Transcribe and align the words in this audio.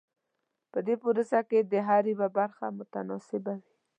په 0.71 0.79
دې 0.85 0.95
پروسه 1.01 1.39
کې 1.49 1.59
د 1.71 1.73
هر 1.87 2.03
یوه 2.13 2.27
برخه 2.37 2.65
متناسبه 2.77 3.53
وي. 3.59 3.67